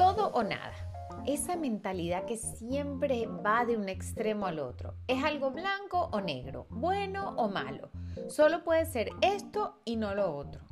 Todo 0.00 0.28
o 0.28 0.42
nada. 0.42 0.72
Esa 1.26 1.56
mentalidad 1.56 2.24
que 2.24 2.38
siempre 2.38 3.26
va 3.26 3.66
de 3.66 3.76
un 3.76 3.90
extremo 3.90 4.46
al 4.46 4.58
otro. 4.58 4.94
Es 5.06 5.22
algo 5.22 5.50
blanco 5.50 6.08
o 6.10 6.22
negro, 6.22 6.66
bueno 6.70 7.34
o 7.36 7.50
malo. 7.50 7.90
Solo 8.30 8.64
puede 8.64 8.86
ser 8.86 9.10
esto 9.20 9.78
y 9.84 9.96
no 9.96 10.14
lo 10.14 10.34
otro, 10.34 10.62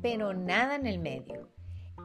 pero 0.00 0.32
nada 0.32 0.74
en 0.74 0.86
el 0.86 1.00
medio. 1.00 1.50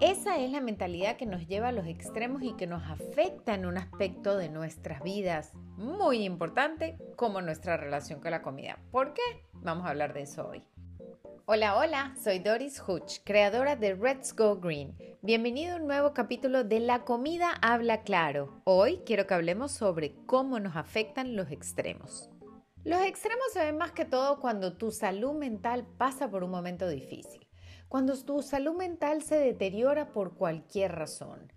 Esa 0.02 0.38
es 0.39 0.52
la 0.52 0.59
mentalidad 0.59 1.16
que 1.16 1.25
nos 1.25 1.48
lleva 1.48 1.70
a 1.70 1.71
los 1.71 1.88
extremos 1.88 2.43
y 2.43 2.52
que 2.57 2.67
nos 2.67 2.84
afecta 2.84 3.55
en 3.55 3.65
un 3.65 3.77
aspecto 3.77 4.36
de 4.36 4.50
nuestras 4.50 5.02
vidas 5.04 5.54
muy 5.77 6.25
importante 6.25 6.97
como 7.15 7.39
nuestra 7.39 7.77
relación 7.77 8.20
con 8.20 8.31
la 8.31 8.41
comida. 8.41 8.77
¿Por 8.91 9.13
qué? 9.13 9.21
Vamos 9.54 9.85
a 9.85 9.91
hablar 9.91 10.13
de 10.13 10.23
eso 10.23 10.49
hoy. 10.49 10.65
Hola, 11.45 11.77
hola, 11.77 12.15
soy 12.23 12.39
Doris 12.39 12.81
Hutch, 12.88 13.20
creadora 13.25 13.75
de 13.75 13.97
Let's 13.97 14.34
Go 14.34 14.55
Green. 14.61 14.95
Bienvenido 15.21 15.73
a 15.73 15.75
un 15.75 15.88
nuevo 15.88 16.13
capítulo 16.13 16.63
de 16.63 16.79
La 16.79 17.03
comida 17.03 17.51
habla 17.61 18.03
claro. 18.03 18.61
Hoy 18.63 19.01
quiero 19.05 19.27
que 19.27 19.34
hablemos 19.34 19.73
sobre 19.73 20.15
cómo 20.25 20.61
nos 20.61 20.77
afectan 20.77 21.35
los 21.35 21.51
extremos. 21.51 22.29
Los 22.85 23.01
extremos 23.01 23.43
se 23.51 23.59
ven 23.59 23.77
más 23.77 23.91
que 23.91 24.05
todo 24.05 24.39
cuando 24.39 24.77
tu 24.77 24.89
salud 24.91 25.34
mental 25.34 25.85
pasa 25.98 26.31
por 26.31 26.45
un 26.45 26.51
momento 26.51 26.87
difícil, 26.87 27.45
cuando 27.89 28.17
tu 28.23 28.41
salud 28.41 28.77
mental 28.77 29.21
se 29.21 29.35
deteriora 29.35 30.13
por 30.13 30.35
cualquier 30.35 30.93
razón. 30.93 31.51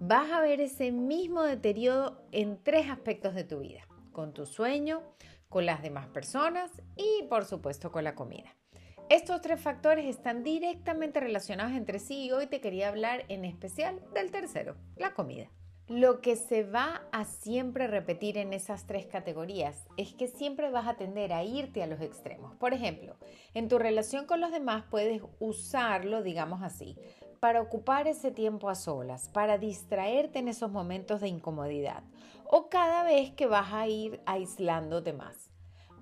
Vas 0.00 0.30
a 0.32 0.42
ver 0.42 0.60
ese 0.60 0.92
mismo 0.92 1.44
deterioro 1.44 2.20
en 2.30 2.62
tres 2.62 2.90
aspectos 2.90 3.34
de 3.34 3.44
tu 3.44 3.60
vida, 3.60 3.88
con 4.12 4.34
tu 4.34 4.44
sueño, 4.44 5.02
con 5.48 5.64
las 5.64 5.80
demás 5.80 6.08
personas 6.08 6.70
y 6.94 7.22
por 7.30 7.46
supuesto 7.46 7.90
con 7.90 8.04
la 8.04 8.14
comida. 8.14 8.54
Estos 9.10 9.42
tres 9.42 9.60
factores 9.60 10.06
están 10.06 10.44
directamente 10.44 11.18
relacionados 11.18 11.72
entre 11.72 11.98
sí 11.98 12.26
y 12.26 12.30
hoy 12.30 12.46
te 12.46 12.60
quería 12.60 12.88
hablar 12.88 13.24
en 13.26 13.44
especial 13.44 14.00
del 14.14 14.30
tercero, 14.30 14.76
la 14.94 15.14
comida. 15.14 15.50
Lo 15.88 16.20
que 16.20 16.36
se 16.36 16.62
va 16.62 17.02
a 17.10 17.24
siempre 17.24 17.88
repetir 17.88 18.38
en 18.38 18.52
esas 18.52 18.86
tres 18.86 19.06
categorías 19.06 19.88
es 19.96 20.14
que 20.14 20.28
siempre 20.28 20.70
vas 20.70 20.86
a 20.86 20.94
tender 20.94 21.32
a 21.32 21.42
irte 21.42 21.82
a 21.82 21.88
los 21.88 22.00
extremos. 22.00 22.54
Por 22.54 22.72
ejemplo, 22.72 23.16
en 23.52 23.66
tu 23.66 23.80
relación 23.80 24.26
con 24.26 24.40
los 24.40 24.52
demás 24.52 24.84
puedes 24.88 25.20
usarlo, 25.40 26.22
digamos 26.22 26.62
así, 26.62 26.96
para 27.40 27.62
ocupar 27.62 28.06
ese 28.06 28.30
tiempo 28.30 28.68
a 28.68 28.76
solas, 28.76 29.28
para 29.28 29.58
distraerte 29.58 30.38
en 30.38 30.46
esos 30.46 30.70
momentos 30.70 31.20
de 31.20 31.26
incomodidad 31.26 32.04
o 32.44 32.68
cada 32.68 33.02
vez 33.02 33.32
que 33.32 33.48
vas 33.48 33.72
a 33.72 33.88
ir 33.88 34.20
aislándote 34.24 35.12
más. 35.12 35.50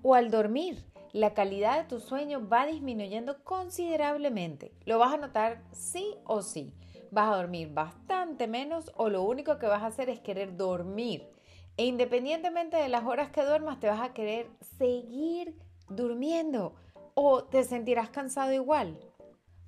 O 0.02 0.14
al 0.14 0.30
dormir, 0.30 0.84
la 1.12 1.34
calidad 1.34 1.78
de 1.78 1.88
tu 1.88 2.00
sueño 2.00 2.48
va 2.48 2.66
disminuyendo 2.66 3.42
considerablemente. 3.44 4.72
Lo 4.84 4.98
vas 4.98 5.14
a 5.14 5.18
notar 5.18 5.62
sí 5.72 6.16
o 6.24 6.42
sí. 6.42 6.74
Vas 7.10 7.32
a 7.32 7.36
dormir 7.36 7.72
bastante 7.72 8.46
menos 8.46 8.92
o 8.96 9.08
lo 9.08 9.22
único 9.22 9.58
que 9.58 9.66
vas 9.66 9.82
a 9.82 9.86
hacer 9.86 10.10
es 10.10 10.20
querer 10.20 10.56
dormir. 10.56 11.28
E 11.76 11.86
independientemente 11.86 12.76
de 12.76 12.88
las 12.88 13.04
horas 13.04 13.30
que 13.30 13.44
duermas, 13.44 13.80
te 13.80 13.88
vas 13.88 14.00
a 14.00 14.12
querer 14.12 14.50
seguir 14.78 15.56
durmiendo 15.88 16.74
o 17.14 17.44
te 17.44 17.64
sentirás 17.64 18.10
cansado 18.10 18.52
igual. 18.52 18.98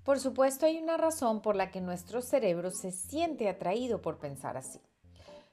Por 0.05 0.19
supuesto, 0.19 0.67
hay 0.67 0.79
una 0.79 0.97
razón 0.97 1.41
por 1.41 1.57
la 1.57 1.71
que 1.71 1.81
nuestro 1.81 2.21
cerebro 2.21 2.71
se 2.71 2.91
siente 2.91 3.49
atraído 3.49 4.03
por 4.03 4.19
pensar 4.19 4.57
así. 4.57 4.81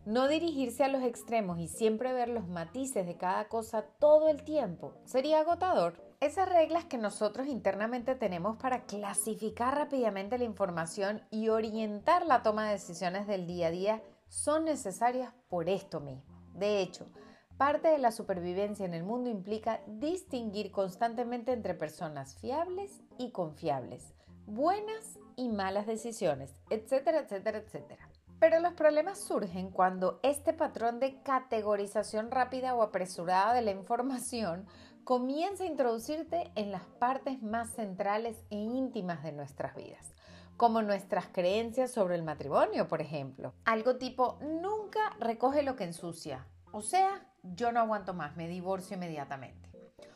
No 0.08 0.30
dirigirse 0.30 0.86
a 0.86 0.88
los 0.88 1.04
extremos 1.04 1.60
y 1.60 1.68
siempre 1.68 2.14
ver 2.14 2.30
los 2.30 2.48
matices 2.48 3.06
de 3.06 3.18
cada 3.18 3.50
cosa 3.50 3.82
todo 4.00 4.30
el 4.30 4.42
tiempo 4.44 4.94
sería 5.04 5.42
agotador. 5.42 6.02
Esas 6.22 6.48
reglas 6.48 6.86
que 6.86 6.98
nosotros 6.98 7.48
internamente 7.48 8.16
tenemos 8.16 8.56
para 8.56 8.86
clasificar 8.86 9.76
rápidamente 9.76 10.38
la 10.38 10.46
información 10.46 11.24
y 11.30 11.50
orientar 11.50 12.26
la 12.26 12.42
toma 12.42 12.68
de 12.68 12.76
decisiones 12.76 13.28
del 13.28 13.48
día 13.48 13.68
a 13.68 13.72
día 13.72 14.04
son 14.30 14.64
necesarias 14.64 15.34
por 15.50 15.68
esto 15.68 16.00
mismo. 16.00 16.24
De 16.54 16.80
hecho, 16.80 17.12
parte 17.58 17.90
de 17.90 17.98
la 17.98 18.14
supervivencia 18.14 18.86
en 18.86 18.94
el 18.94 19.04
mundo 19.04 19.30
implica 19.30 19.82
distinguir 19.88 20.72
constantemente 20.72 21.52
entre 21.52 21.74
personas 21.74 22.38
fiables 22.40 23.02
y 23.18 23.32
confiables, 23.32 24.14
buenas 24.46 25.20
y 25.36 25.50
malas 25.50 25.86
decisiones, 25.86 26.54
etcétera, 26.70 27.20
etcétera, 27.20 27.58
etcétera. 27.58 28.07
Pero 28.40 28.60
los 28.60 28.74
problemas 28.74 29.20
surgen 29.20 29.72
cuando 29.72 30.20
este 30.22 30.54
patrón 30.54 31.00
de 31.00 31.22
categorización 31.24 32.30
rápida 32.30 32.76
o 32.76 32.84
apresurada 32.84 33.54
de 33.54 33.64
la 33.64 33.72
información 33.72 34.68
comienza 35.04 35.64
a 35.64 35.68
introducirte 35.68 36.52
en 36.56 36.72
las 36.72 36.84
partes 36.84 37.42
más 37.42 37.72
centrales 37.72 38.44
e 38.52 38.58
íntimas 38.58 39.24
de 39.24 39.32
nuestras 39.32 39.76
vidas, 39.76 40.14
como 40.56 40.84
nuestras 40.84 41.26
creencias 41.28 41.90
sobre 41.90 42.14
el 42.14 42.22
matrimonio, 42.22 42.88
por 42.88 43.02
ejemplo. 43.02 43.54
Algo 43.66 43.96
tipo, 43.96 44.38
nunca 44.42 45.16
recoge 45.20 45.64
lo 45.64 45.76
que 45.76 45.86
ensucia, 45.86 46.46
o 46.72 46.82
sea, 46.82 47.26
yo 47.42 47.72
no 47.72 47.80
aguanto 47.80 48.14
más, 48.14 48.36
me 48.36 48.48
divorcio 48.48 48.98
inmediatamente. 48.98 49.72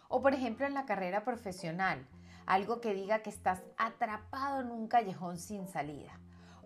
O 0.09 0.21
por 0.21 0.35
ejemplo 0.35 0.67
en 0.67 0.75
la 0.75 0.85
carrera 0.85 1.23
profesional, 1.23 2.05
algo 2.45 2.81
que 2.81 2.93
diga 2.93 3.23
que 3.23 3.31
estás 3.31 3.63
atrapado 3.77 4.61
en 4.61 4.69
un 4.69 4.87
callejón 4.87 5.37
sin 5.39 5.67
salida 5.67 6.19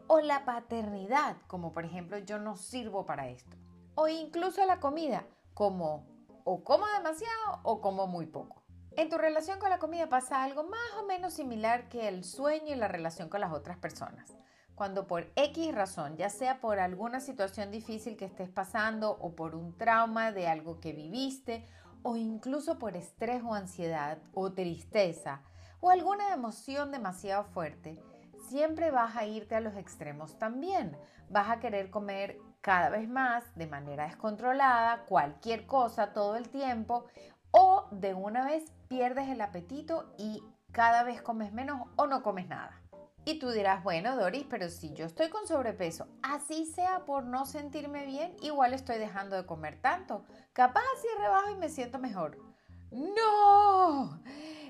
o 0.08 0.20
la 0.20 0.46
paternidad, 0.46 1.38
como 1.48 1.74
por 1.74 1.86
ejemplo 1.86 2.18
yo 2.18 2.40
no 2.40 2.56
sirvo 2.56 3.06
para 3.06 3.30
esto, 3.30 3.58
o 3.96 4.08
incluso 4.08 4.66
la 4.66 4.80
comida, 4.80 5.26
como 5.54 6.06
o 6.44 6.64
como 6.64 6.86
demasiado 6.88 7.60
o 7.64 7.82
como 7.82 8.08
muy 8.08 8.28
poco. 8.28 8.64
En 8.98 9.10
tu 9.10 9.18
relación 9.18 9.60
con 9.60 9.70
la 9.70 9.80
comida 9.80 10.08
pasa 10.08 10.44
algo 10.44 10.64
más 10.64 10.94
o 11.00 11.06
menos 11.06 11.34
similar 11.34 11.90
que 11.90 12.08
el 12.08 12.24
sueño 12.24 12.74
y 12.74 12.76
la 12.76 12.88
relación 12.88 13.28
con 13.28 13.42
las 13.42 13.52
otras 13.52 13.78
personas. 13.78 14.38
Cuando 14.76 15.08
por 15.08 15.32
X 15.36 15.74
razón, 15.74 16.16
ya 16.18 16.30
sea 16.30 16.62
por 16.62 16.80
alguna 16.80 17.20
situación 17.20 17.72
difícil 17.72 18.16
que 18.16 18.26
estés 18.26 18.50
pasando 18.50 19.18
o 19.20 19.36
por 19.36 19.56
un 19.56 19.78
trauma 19.78 20.32
de 20.32 20.48
algo 20.48 20.80
que 20.80 20.94
viviste 20.94 21.68
o 22.04 22.16
incluso 22.16 22.78
por 22.78 22.96
estrés 22.96 23.42
o 23.44 23.54
ansiedad 23.54 24.20
o 24.34 24.54
tristeza 24.54 25.42
o 25.82 25.90
alguna 25.90 26.34
emoción 26.34 26.92
demasiado 26.92 27.44
fuerte, 27.46 28.02
siempre 28.50 28.92
vas 28.92 29.16
a 29.16 29.26
irte 29.26 29.56
a 29.56 29.62
los 29.62 29.76
extremos 29.76 30.38
también. 30.38 30.98
Vas 31.30 31.50
a 31.50 31.60
querer 31.60 31.90
comer 31.90 32.38
cada 32.62 32.90
vez 32.90 33.08
más 33.08 33.44
de 33.56 33.68
manera 33.68 34.06
descontrolada, 34.06 35.06
cualquier 35.06 35.66
cosa 35.66 36.14
todo 36.14 36.36
el 36.36 36.50
tiempo, 36.50 37.06
o 37.52 37.88
de 37.92 38.14
una 38.14 38.46
vez 38.46 38.72
pierdes 38.88 39.30
el 39.30 39.42
apetito 39.42 40.14
y 40.18 40.44
cada 40.72 41.04
vez 41.04 41.22
comes 41.22 41.54
menos 41.54 41.88
o 41.96 42.08
no 42.08 42.22
comes 42.24 42.48
nada. 42.48 42.82
Y 43.28 43.40
tú 43.40 43.50
dirás, 43.50 43.84
bueno, 43.84 44.16
Doris, 44.16 44.46
pero 44.50 44.70
si 44.70 44.94
yo 44.94 45.06
estoy 45.06 45.30
con 45.30 45.48
sobrepeso, 45.48 46.08
así 46.22 46.66
sea 46.66 47.06
por 47.06 47.24
no 47.24 47.46
sentirme 47.46 48.06
bien, 48.06 48.36
igual 48.42 48.74
estoy 48.74 49.00
dejando 49.00 49.36
de 49.36 49.48
comer 49.48 49.82
tanto. 49.82 50.26
Capaz 50.54 50.84
si 51.02 51.08
rebajo 51.20 51.50
y 51.50 51.56
me 51.56 51.70
siento 51.70 51.98
mejor. 51.98 52.38
No, 52.92 54.22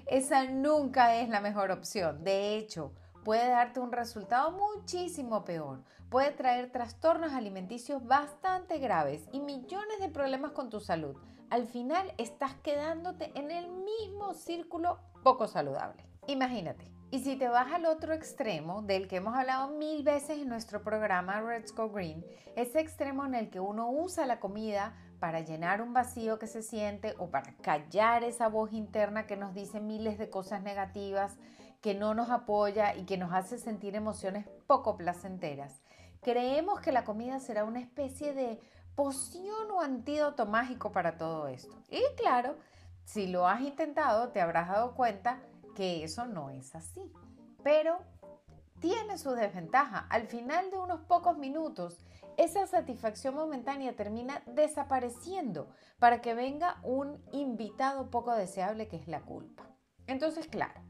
esa 0.08 0.46
nunca 0.46 1.16
es 1.18 1.28
la 1.28 1.42
mejor 1.42 1.72
opción. 1.72 2.24
De 2.24 2.56
hecho, 2.56 2.94
puede 3.26 3.50
darte 3.50 3.80
un 3.80 3.92
resultado 3.92 4.52
muchísimo 4.52 5.44
peor. 5.44 5.84
Puede 6.10 6.30
traer 6.32 6.72
trastornos 6.72 7.34
alimenticios 7.34 8.06
bastante 8.06 8.78
graves 8.78 9.28
y 9.32 9.40
millones 9.40 10.00
de 10.00 10.10
problemas 10.10 10.52
con 10.52 10.70
tu 10.70 10.80
salud. 10.80 11.18
Al 11.50 11.66
final 11.66 12.14
estás 12.20 12.54
quedándote 12.62 13.32
en 13.34 13.50
el 13.50 13.68
mismo 13.68 14.36
círculo 14.36 15.00
poco 15.24 15.48
saludable. 15.48 16.06
Imagínate. 16.28 16.92
Y 17.10 17.20
si 17.20 17.36
te 17.36 17.48
vas 17.48 17.72
al 17.74 17.88
otro 17.88 18.14
extremo, 18.14 18.84
del 18.84 19.08
que 19.08 19.18
hemos 19.18 19.36
hablado 19.36 19.70
mil 19.70 20.04
veces 20.04 20.38
en 20.38 20.48
nuestro 20.48 20.84
programa 20.84 21.42
Let's 21.42 21.74
Go 21.74 21.90
Green, 21.90 22.24
ese 22.56 22.80
extremo 22.80 23.26
en 23.26 23.34
el 23.34 23.50
que 23.50 23.60
uno 23.60 23.90
usa 23.90 24.28
la 24.28 24.40
comida 24.40 24.94
para 25.16 25.42
llenar 25.42 25.82
un 25.82 25.94
vacío 25.94 26.40
que 26.40 26.48
se 26.48 26.62
siente 26.62 27.16
o 27.18 27.30
para 27.30 27.56
callar 27.58 28.24
esa 28.24 28.48
voz 28.48 28.74
interna 28.74 29.26
que 29.26 29.38
nos 29.38 29.54
dice 29.54 29.80
miles 29.80 30.18
de 30.18 30.30
cosas 30.30 30.62
negativas, 30.62 31.38
que 31.82 31.94
no 31.94 32.14
nos 32.14 32.30
apoya 32.30 32.96
y 32.96 33.06
que 33.06 33.18
nos 33.18 33.34
hace 33.34 33.58
sentir 33.58 33.96
emociones 33.96 34.48
poco 34.68 34.98
placenteras. 34.98 35.82
Creemos 36.22 36.80
que 36.80 36.92
la 36.92 37.04
comida 37.04 37.40
será 37.40 37.64
una 37.64 37.80
especie 37.80 38.34
de 38.34 38.60
poción 38.96 39.70
o 39.72 39.82
antídoto 39.82 40.46
mágico 40.46 40.92
para 40.92 41.18
todo 41.18 41.48
esto. 41.48 41.76
Y 41.90 42.02
claro, 42.18 42.56
si 43.04 43.28
lo 43.28 43.48
has 43.48 43.62
intentado, 43.62 44.30
te 44.30 44.42
habrás 44.42 44.70
dado 44.70 44.96
cuenta 44.96 45.40
que 45.76 46.04
eso 46.04 46.26
no 46.26 46.50
es 46.50 46.74
así. 46.76 47.12
Pero 47.64 48.00
tiene 48.80 49.18
su 49.18 49.32
desventaja. 49.32 50.08
Al 50.10 50.28
final 50.28 50.72
de 50.72 50.78
unos 50.78 51.02
pocos 51.02 51.38
minutos, 51.38 52.00
esa 52.38 52.68
satisfacción 52.68 53.36
momentánea 53.36 53.96
termina 53.96 54.42
desapareciendo 54.46 55.70
para 56.00 56.22
que 56.22 56.34
venga 56.34 56.80
un 56.84 57.24
invitado 57.32 58.10
poco 58.10 58.34
deseable 58.34 58.88
que 58.88 58.98
es 58.98 59.08
la 59.08 59.22
culpa. 59.22 59.64
Entonces, 60.08 60.48
claro, 60.48 60.82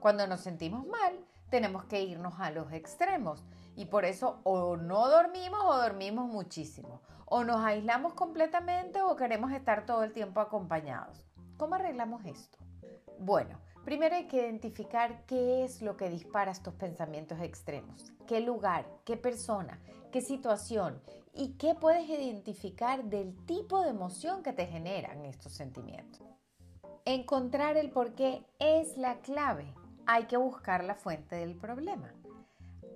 cuando 0.00 0.26
nos 0.26 0.40
sentimos 0.40 0.86
mal, 0.86 1.18
tenemos 1.50 1.84
que 1.84 2.02
irnos 2.02 2.34
a 2.40 2.50
los 2.50 2.72
extremos 2.72 3.44
y 3.76 3.86
por 3.86 4.04
eso 4.04 4.40
o 4.44 4.76
no 4.76 5.08
dormimos 5.08 5.60
o 5.64 5.76
dormimos 5.76 6.28
muchísimo, 6.28 7.02
o 7.26 7.44
nos 7.44 7.64
aislamos 7.64 8.14
completamente 8.14 9.02
o 9.02 9.16
queremos 9.16 9.52
estar 9.52 9.86
todo 9.86 10.02
el 10.02 10.12
tiempo 10.12 10.40
acompañados. 10.40 11.24
¿Cómo 11.56 11.74
arreglamos 11.74 12.24
esto? 12.24 12.58
Bueno, 13.18 13.58
primero 13.86 14.16
hay 14.16 14.24
que 14.24 14.38
identificar 14.38 15.24
qué 15.26 15.62
es 15.62 15.80
lo 15.80 15.96
que 15.96 16.10
dispara 16.10 16.50
estos 16.50 16.74
pensamientos 16.74 17.38
extremos, 17.40 18.12
qué 18.26 18.40
lugar, 18.40 18.84
qué 19.04 19.16
persona, 19.16 19.78
qué 20.10 20.20
situación 20.20 21.00
y 21.32 21.52
qué 21.52 21.76
puedes 21.76 22.08
identificar 22.08 23.04
del 23.04 23.36
tipo 23.46 23.80
de 23.82 23.90
emoción 23.90 24.42
que 24.42 24.52
te 24.52 24.66
generan 24.66 25.24
estos 25.24 25.52
sentimientos. 25.52 26.26
Encontrar 27.04 27.76
el 27.76 27.90
por 27.90 28.16
qué 28.16 28.44
es 28.58 28.96
la 28.96 29.20
clave. 29.20 29.72
Hay 30.04 30.24
que 30.24 30.36
buscar 30.36 30.82
la 30.82 30.96
fuente 30.96 31.36
del 31.36 31.54
problema. 31.54 32.12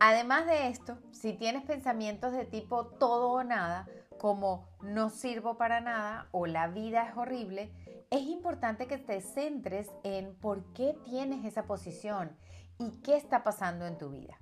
Además 0.00 0.46
de 0.46 0.66
esto, 0.66 0.98
si 1.12 1.34
tienes 1.34 1.62
pensamientos 1.62 2.32
de 2.32 2.46
tipo 2.46 2.87
todo 2.87 3.31
o 3.31 3.44
nada, 3.44 3.87
como 4.20 4.69
no 4.82 5.08
sirvo 5.08 5.56
para 5.56 5.81
nada 5.81 6.28
o 6.31 6.44
la 6.46 6.69
vida 6.69 7.08
es 7.08 7.17
horrible, 7.17 7.72
es 8.11 8.20
importante 8.20 8.87
que 8.87 8.99
te 8.99 9.22
centres 9.22 9.90
en 10.05 10.34
por 10.34 10.62
qué 10.75 10.94
tienes 11.06 11.46
esa 11.46 11.62
posición 11.62 12.37
y 12.78 13.00
qué 13.00 13.17
está 13.17 13.43
pasando 13.43 13.87
en 13.87 13.96
tu 13.96 14.11
vida. 14.11 14.37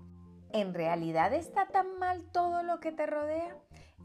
¿En 0.51 0.75
realidad 0.75 1.33
está 1.33 1.69
tan 1.69 1.97
mal 2.01 2.25
todo 2.33 2.65
lo 2.65 2.81
que 2.81 2.91
te 2.91 3.07
rodea? 3.07 3.57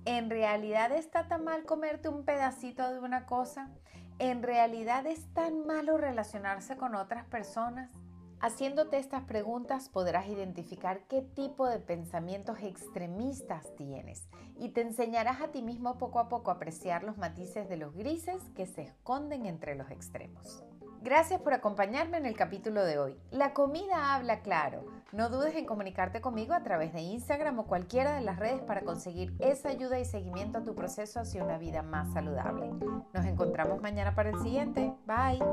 ¿En 0.06 0.30
realidad 0.30 0.92
está 0.92 1.28
tan 1.28 1.44
mal 1.44 1.66
comerte 1.66 2.08
un 2.08 2.24
pedacito 2.24 2.92
de 2.94 3.00
una 3.00 3.26
cosa? 3.26 3.72
¿En 4.20 4.44
realidad 4.44 5.08
es 5.08 5.34
tan 5.34 5.66
malo 5.66 5.98
relacionarse 5.98 6.78
con 6.78 6.94
otras 6.94 7.26
personas? 7.26 7.90
Haciéndote 8.40 8.98
estas 8.98 9.24
preguntas 9.24 9.90
podrás 9.90 10.28
identificar 10.28 11.08
qué 11.08 11.22
tipo 11.22 11.68
de 11.68 11.80
pensamientos 11.80 12.58
extremistas 12.62 13.74
tienes 13.76 14.28
y 14.58 14.70
te 14.70 14.82
enseñarás 14.82 15.42
a 15.42 15.50
ti 15.50 15.62
mismo 15.62 15.98
poco 15.98 16.20
a 16.20 16.30
poco 16.30 16.52
a 16.52 16.56
apreciar 16.56 17.04
los 17.04 17.18
matices 17.18 17.70
de 17.70 17.78
los 17.78 17.94
grises 17.96 18.42
que 18.56 18.66
se 18.66 18.82
esconden 18.84 19.46
entre 19.46 19.76
los 19.76 19.90
extremos. 19.92 20.64
Gracias 21.04 21.42
por 21.42 21.54
acompañarme 21.54 22.18
en 22.18 22.26
el 22.26 22.34
capítulo 22.34 22.86
de 22.86 22.98
hoy. 22.98 23.20
La 23.30 23.54
comida 23.54 24.16
habla 24.16 24.40
claro. 24.40 24.86
No 25.12 25.30
dudes 25.30 25.54
en 25.56 25.66
comunicarte 25.66 26.22
conmigo 26.22 26.54
a 26.54 26.64
través 26.64 26.94
de 26.94 27.02
Instagram 27.02 27.60
o 27.60 27.68
cualquiera 27.68 28.16
de 28.16 28.22
las 28.22 28.40
redes 28.40 28.62
para 28.62 28.84
conseguir 28.84 29.36
esa 29.40 29.68
ayuda 29.68 30.00
y 30.00 30.06
seguimiento 30.06 30.60
a 30.60 30.64
tu 30.64 30.76
proceso 30.76 31.20
hacia 31.20 31.44
una 31.44 31.58
vida 31.58 31.82
más 31.82 32.14
saludable. 32.14 32.72
Nos 33.14 33.26
encontramos 33.26 33.82
mañana 33.82 34.16
para 34.16 34.30
el 34.30 34.40
siguiente. 34.40 34.94
Bye. 35.06 35.44